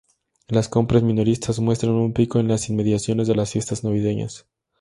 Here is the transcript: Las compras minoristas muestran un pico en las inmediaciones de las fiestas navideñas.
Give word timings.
Las 0.47 0.67
compras 0.67 1.03
minoristas 1.03 1.59
muestran 1.59 1.91
un 1.93 2.11
pico 2.11 2.39
en 2.39 2.47
las 2.47 2.69
inmediaciones 2.69 3.27
de 3.27 3.35
las 3.35 3.51
fiestas 3.51 3.83
navideñas. 3.83 4.47